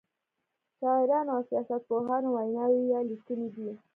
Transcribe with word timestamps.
شاعرانو 0.79 1.31
او 1.35 1.41
سیاست 1.49 1.81
پوهانو 1.89 2.29
ویناوی 2.35 2.81
یا 2.91 2.99
لیکنې 3.09 3.47
دي. 3.55 3.69